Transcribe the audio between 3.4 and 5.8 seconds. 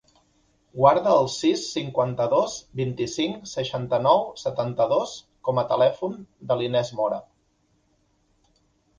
seixanta-nou, setanta-dos com a